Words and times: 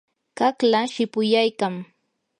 qaqlaa 0.37 0.85
shipuyaykam. 0.93 1.75